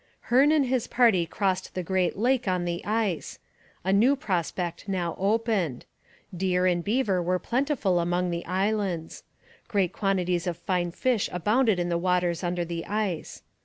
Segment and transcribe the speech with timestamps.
[0.31, 3.37] Hearne and his party crossed the great lake on the ice.
[3.83, 5.85] A new prospect now opened.
[6.35, 9.21] Deer and beaver were plentiful among the islands.
[9.67, 13.43] Great quantities of fine fish abounded in the waters under the ice.